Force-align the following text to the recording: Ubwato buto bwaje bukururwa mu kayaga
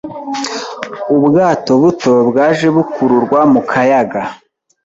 Ubwato 1.15 1.71
buto 1.81 2.13
bwaje 2.29 2.67
bukururwa 2.75 3.39
mu 3.53 3.61
kayaga 3.71 4.21